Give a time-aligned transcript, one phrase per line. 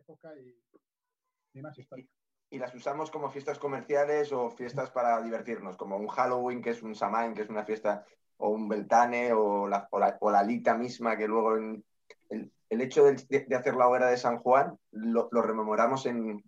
[0.00, 0.56] época y,
[1.52, 2.06] y más historia.
[2.50, 6.82] Y las usamos como fiestas comerciales o fiestas para divertirnos, como un Halloween, que es
[6.82, 8.04] un Samhain, que es una fiesta,
[8.38, 11.84] o un Beltane, o la, o la, Lita misma, que luego en,
[12.28, 16.42] el, hecho de, hacer la hoguera de San Juan lo, lo rememoramos en,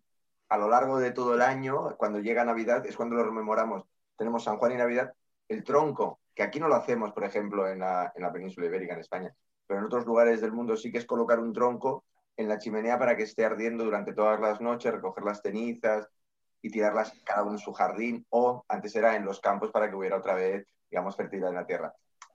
[0.48, 3.84] a lo largo de todo el año, cuando llega Navidad, es cuando lo rememoramos.
[4.16, 5.14] Tenemos San Juan y Navidad,
[5.48, 8.94] el tronco, que aquí no lo hacemos, por ejemplo, en la, en la península ibérica,
[8.94, 9.34] en España,
[9.66, 12.04] pero en otros lugares del mundo sí que es colocar un tronco
[12.36, 16.08] en la chimenea para que esté ardiendo durante todas las noches, recoger las cenizas
[16.60, 19.96] y tirarlas cada uno en su jardín, o antes era en los campos para que
[19.96, 21.92] hubiera otra vez, digamos, fertilidad en la tierra.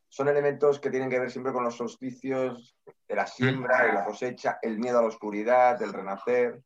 [0.10, 4.06] Son elementos que tienen que ver siempre con los solsticios de la siembra, de la
[4.06, 6.62] cosecha, el miedo a la oscuridad, del renacer,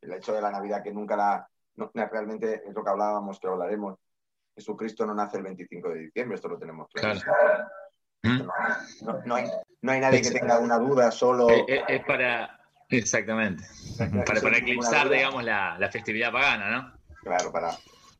[0.00, 1.48] el hecho de la Navidad que nunca la...
[2.10, 3.98] realmente es lo que hablábamos, que hablaremos,
[4.54, 7.20] Jesucristo no nace el 25 de diciembre, esto lo tenemos claro.
[9.24, 11.48] No, hay, nadie que tenga una duda, solo...
[11.50, 12.63] Es, para...
[12.98, 13.64] Exactamente.
[13.98, 16.92] Para, para eclipsar, digamos, la, festividad pagana, ¿no?
[17.22, 17.70] Claro, para...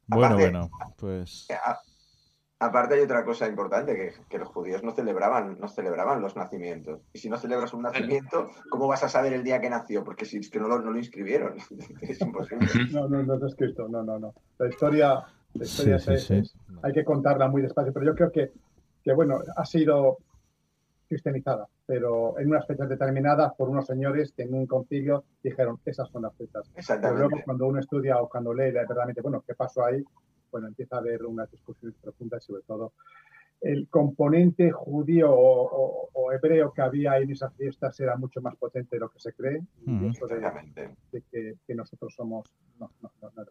[0.07, 1.49] Bueno, bueno, pues...
[2.61, 7.01] Aparte hay otra cosa importante, que, los judíos no celebraban, no celebraban los nacimientos.
[7.13, 10.05] Y si no celebras un nacimiento, ¿cómo vas a saber el día que nació?
[10.05, 11.57] Porque si es que no lo, no lo inscribieron.
[12.01, 12.69] es imposible.
[12.91, 14.35] No, no, no es escrito, no, no, no.
[14.59, 15.99] La historia la historia
[16.83, 18.51] hay que contarla muy despacio, pero yo creo que,
[19.03, 20.19] que, bueno, ha sido
[21.15, 26.09] cristianizada, pero en unas fechas determinadas por unos señores que en un concilio dijeron, esas
[26.11, 26.69] son las fechas.
[26.75, 30.03] Pero luego cuando uno estudia o cuando lee verdaderamente, bueno, ¿qué pasó ahí?
[30.51, 32.93] Bueno, empieza a haber unas discusiones profundas y sobre todo
[33.61, 39.01] el componente judío o, hebreo que había en esas fiestas era mucho más potente de
[39.01, 39.63] lo que se cree.
[39.87, 42.45] Y eso de, que, nosotros somos...
[42.81, 43.45] No, no, no, no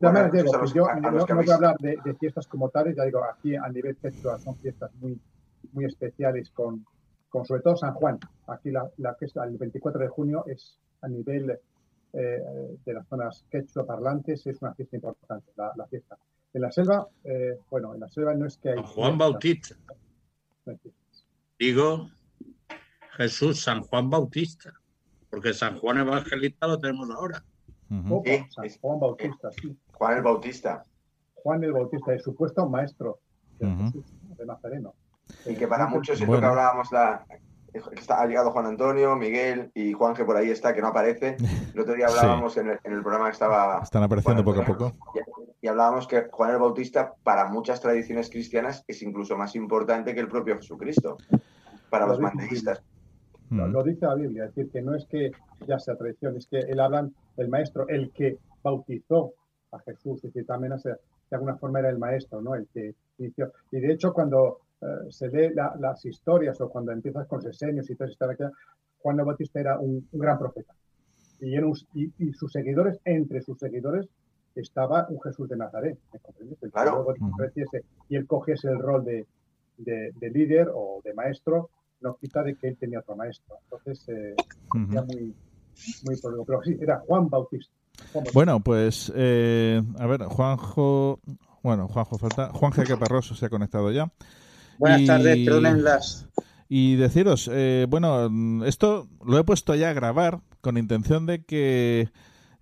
[0.00, 3.56] bueno, digo, pues yo no, voy a hablar de, fiestas como tales, ya digo, aquí
[3.56, 5.20] a nivel textual son fiestas muy,
[5.72, 6.84] muy especiales con,
[7.28, 8.18] con sobre todo San Juan.
[8.46, 11.58] Aquí la, la que es el 24 de junio es a nivel
[12.12, 16.16] eh, de las zonas quechua parlantes, es una fiesta importante, la, la fiesta.
[16.54, 18.82] En la selva, eh, bueno, en la selva no es que hay...
[18.82, 19.76] Juan Bautista.
[21.58, 22.10] Digo,
[23.16, 24.72] Jesús San Juan Bautista,
[25.28, 27.44] porque San Juan Evangelista lo tenemos ahora.
[27.88, 29.76] San Juan Bautista, sí.
[29.92, 30.84] Juan el Bautista.
[31.34, 33.20] Juan el Bautista, el supuesto maestro
[33.58, 34.94] de, Nazareno.
[35.46, 37.24] Y que para muchos es lo que hablábamos, la,
[38.08, 41.36] ha llegado Juan Antonio, Miguel y Juan que por ahí está, que no aparece.
[41.74, 43.80] El otro día hablábamos en, el, programa que estaba...
[43.82, 44.92] Están apareciendo poco a poco.
[45.60, 50.20] Y, hablábamos que Juan el Bautista para muchas tradiciones cristianas es incluso más importante que
[50.20, 51.18] el propio Jesucristo,
[51.90, 52.82] para los mandeístas.
[53.50, 55.32] Lo, dice la Biblia, es decir, que no es que
[55.66, 59.32] ya sea tradición, es que él hablan, el maestro, el que bautizó
[59.72, 60.96] a Jesús, y que también de
[61.36, 62.54] alguna forma era el maestro, ¿no?
[62.54, 63.52] El que inició.
[63.72, 67.94] Y de hecho, cuando eh, se lee las historias o cuando empiezas con Sesenios y
[67.96, 68.26] todo esto,
[68.98, 70.74] Juan el Bautista era un, gran profeta.
[71.40, 74.08] Y, y, sus seguidores, entre sus seguidores,
[74.54, 76.58] estaba un Jesús de Nazaret, ¿me comprendes?
[76.72, 77.06] claro.
[78.08, 79.26] y él cogiese el rol de,
[79.78, 83.56] de, líder o de maestro, no quita de que él tenía otro maestro.
[83.64, 84.34] Entonces, eh,
[84.90, 85.34] era muy,
[86.04, 87.72] muy Pero sí, era Juan Bautista.
[88.32, 91.20] Bueno, pues eh, a ver, Juanjo,
[91.62, 92.98] bueno, Juanjo falta, Juan G.
[92.98, 94.10] Parroso se ha conectado ya.
[94.78, 95.46] Buenas tardes,
[95.82, 96.26] las.
[96.68, 102.10] Y deciros, eh, bueno, esto lo he puesto ya a grabar con intención de que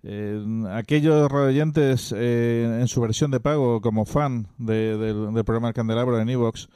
[0.03, 6.29] eh, aquellos oyentes en su versión de pago como fan del programa El Candelabro en
[6.29, 6.69] Evox,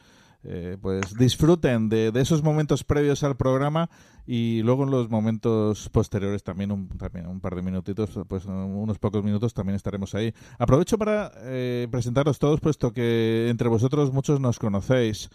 [0.44, 3.90] eh, pues disfruten de, esos momentos previos al programa
[4.26, 8.98] y luego en los momentos posteriores también un, también un par de minutitos, pues unos
[8.98, 10.34] pocos minutos también estaremos ahí.
[10.58, 15.30] Aprovecho para eh, presentaros todos, puesto que entre vosotros muchos nos conocéis.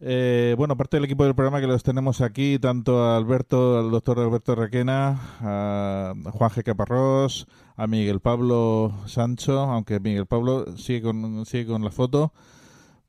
[0.00, 3.90] Eh, bueno, parte del equipo del programa que los tenemos aquí, tanto a Alberto, al
[3.90, 6.62] doctor Alberto Requena, a Juan G.
[6.62, 12.32] Caparrós, a Miguel Pablo Sancho, aunque Miguel Pablo sigue con, sigue con la foto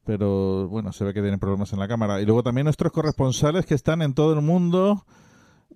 [0.09, 2.19] pero bueno, se ve que tienen problemas en la cámara.
[2.19, 5.05] Y luego también nuestros corresponsales que están en todo el mundo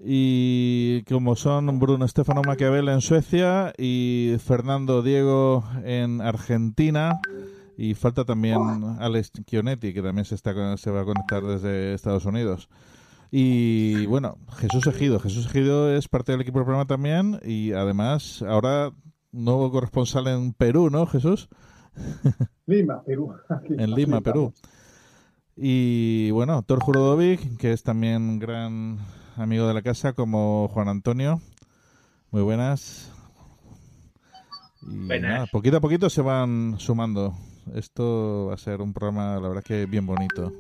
[0.03, 7.19] y como son Bruno Stefano Maquiavel en Suecia y Fernando Diego en Argentina
[7.77, 8.57] y falta también
[8.99, 12.69] Alex Chionetti que también se está se va a conectar desde Estados Unidos.
[13.29, 15.19] Y bueno, Jesús Ejido.
[15.19, 18.93] Jesús Ejido es parte del equipo del programa también y además ahora
[19.31, 21.49] nuevo corresponsal en Perú, ¿no, Jesús?
[22.65, 23.35] Lima, Perú.
[23.69, 24.53] en Lima, Perú.
[25.55, 28.97] Y bueno, Thor Jurodovic, que es también gran
[29.35, 31.41] amigo de la casa, como Juan Antonio.
[32.31, 33.11] Muy buenas.
[34.81, 37.33] Y Nada, poquito a poquito se van sumando.
[37.73, 40.51] Esto va a ser un programa, la verdad que bien bonito.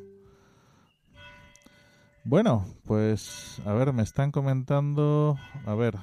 [2.23, 5.37] Bueno, pues a ver, me están comentando.
[5.65, 5.97] A ver,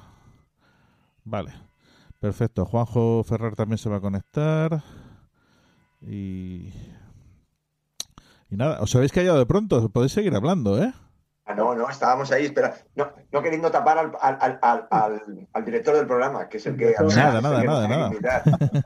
[1.23, 1.53] Vale.
[2.19, 2.65] Perfecto.
[2.65, 4.83] Juanjo Ferrer también se va a conectar.
[6.01, 6.73] Y.
[8.49, 9.89] Y nada, os habéis callado de pronto.
[9.89, 10.91] Podéis seguir hablando, ¿eh?
[11.51, 14.87] Ah, no, no, estábamos ahí, espera, no, no queriendo tapar al, al, al,
[15.51, 16.93] al, director del programa, que es el que...
[17.15, 18.11] Nada, nada, nada, nada.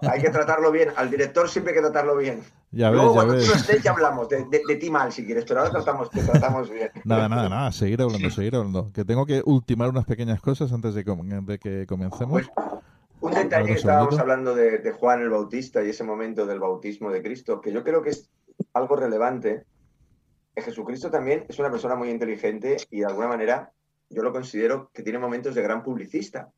[0.10, 2.42] Hay que tratarlo bien, al director siempre hay que tratarlo bien.
[2.72, 5.46] Ya ves, Luego, cuando tú no estés ya hablamos, de, de, ti mal si quieres,
[5.46, 6.90] pero ahora tratamos, te tratamos bien.
[7.04, 8.92] Nada, nada, nada, seguir hablando, seguir hablando.
[8.94, 12.32] Que tengo que ultimar unas pequeñas cosas antes de, de que comencemos.
[12.32, 12.50] Pues,
[13.50, 17.62] detalle, estábamos hablando de, de Juan el Bautista y ese momento del bautismo de Cristo,
[17.62, 18.30] que yo creo que es
[18.74, 19.66] algo relevante
[20.62, 23.72] Jesucristo también es una persona muy inteligente y de alguna manera
[24.10, 26.52] yo lo considero que tiene momentos de gran publicista.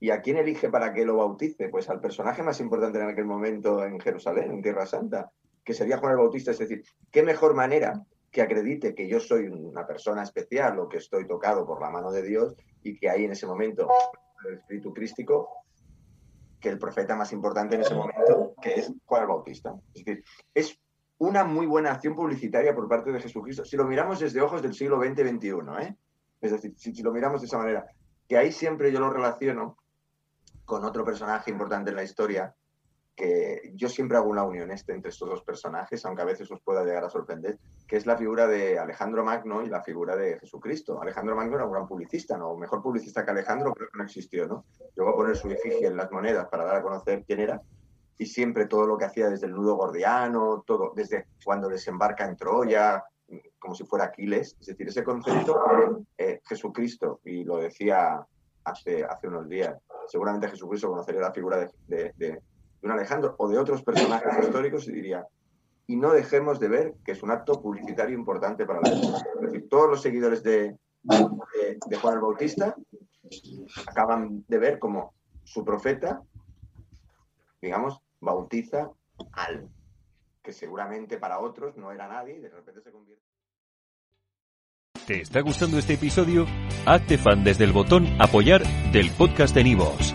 [0.00, 1.68] ¿Y a quién elige para que lo bautice?
[1.68, 5.30] Pues al personaje más importante en aquel momento en Jerusalén, en Tierra Santa,
[5.62, 6.50] que sería Juan el Bautista.
[6.50, 10.96] Es decir, ¿qué mejor manera que acredite que yo soy una persona especial o que
[10.96, 13.88] estoy tocado por la mano de Dios y que hay en ese momento
[14.48, 15.48] el espíritu crístico
[16.62, 19.74] que el profeta más importante en ese momento, que es Juan el Bautista?
[19.92, 20.24] Es decir,
[20.54, 20.80] es
[21.18, 24.72] una muy buena acción publicitaria por parte de Jesucristo, si lo miramos desde ojos del
[24.72, 25.96] siglo XX-XXI, ¿eh?
[26.40, 27.86] es decir, si, lo miramos de esa manera,
[28.28, 29.76] que ahí siempre yo lo relaciono
[30.64, 32.54] con otro personaje importante en la historia,
[33.14, 36.60] que yo siempre hago una unión este, entre estos dos personajes, aunque a veces os
[36.60, 40.38] pueda llegar a sorprender, que es la figura de Alejandro Magno y la figura de
[40.38, 41.00] Jesucristo.
[41.00, 42.56] Alejandro Magno era un gran publicista, ¿no?
[42.56, 44.64] Mejor publicista que Alejandro creo no existió, ¿no?
[44.96, 47.60] Llegó a poner su efigie en las monedas para dar a conocer quién era,
[48.18, 52.36] y siempre todo lo que hacía desde el nudo gordiano, todo, desde cuando desembarca en
[52.36, 53.04] Troya,
[53.58, 58.24] como si fuera Aquiles, es decir, ese concepto, eh, Jesucristo, y lo decía
[58.64, 59.76] hace, hace unos días,
[60.08, 62.42] seguramente Jesucristo conocería la figura de,
[62.82, 65.26] un Alejandro o de otros personajes históricos y diría,
[65.86, 68.90] y no dejemos de ver que es un acto publicitario importante para la.
[68.90, 72.76] Es decir, todos los seguidores de, de Juan el Bautista
[73.86, 75.14] acaban de ver como
[75.44, 76.22] su profeta,
[77.60, 78.90] digamos, bautiza
[79.32, 79.68] al
[80.42, 83.22] que seguramente para otros no era nadie y de repente se convierte.
[85.06, 86.46] ¿Te está gustando este episodio?
[86.86, 88.62] Hazte fan desde el botón apoyar
[88.92, 90.14] del podcast de Nivos.